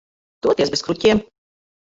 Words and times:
Toties 0.45 0.73
bez 0.77 0.83
kruķiem. 0.89 1.23